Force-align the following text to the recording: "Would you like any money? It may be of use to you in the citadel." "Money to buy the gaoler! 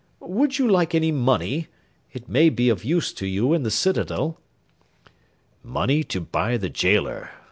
"Would 0.19 0.57
you 0.57 0.67
like 0.67 0.95
any 0.95 1.11
money? 1.11 1.67
It 2.11 2.27
may 2.27 2.49
be 2.49 2.69
of 2.69 2.83
use 2.83 3.13
to 3.13 3.27
you 3.27 3.53
in 3.53 3.61
the 3.61 3.69
citadel." 3.69 4.41
"Money 5.63 6.03
to 6.05 6.19
buy 6.19 6.57
the 6.57 6.69
gaoler! 6.69 7.29